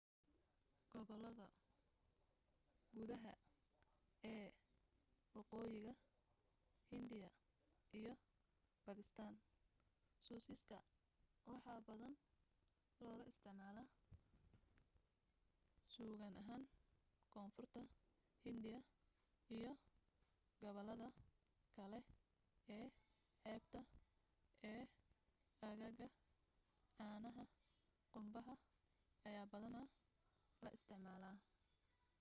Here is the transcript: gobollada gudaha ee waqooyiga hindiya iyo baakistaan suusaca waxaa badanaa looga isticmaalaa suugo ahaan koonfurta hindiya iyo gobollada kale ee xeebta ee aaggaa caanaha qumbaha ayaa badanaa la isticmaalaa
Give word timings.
gobollada 0.91 1.47
gudaha 2.97 3.33
ee 4.31 4.47
waqooyiga 5.35 5.93
hindiya 6.91 7.29
iyo 7.99 8.13
baakistaan 8.85 9.35
suusaca 10.25 10.77
waxaa 11.49 11.77
badanaa 11.87 12.15
looga 13.03 13.23
isticmaalaa 13.31 13.87
suugo 15.91 16.25
ahaan 16.41 16.63
koonfurta 17.33 17.79
hindiya 18.45 18.79
iyo 19.57 19.71
gobollada 20.61 21.07
kale 21.75 21.99
ee 22.75 22.87
xeebta 23.43 23.79
ee 24.71 24.83
aaggaa 25.67 26.09
caanaha 26.97 27.43
qumbaha 28.13 28.53
ayaa 29.29 29.45
badanaa 29.53 29.87
la 30.63 30.69
isticmaalaa 30.77 31.35